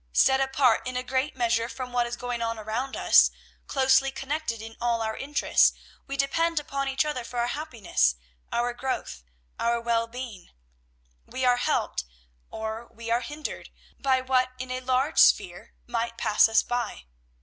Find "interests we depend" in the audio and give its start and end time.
5.15-6.59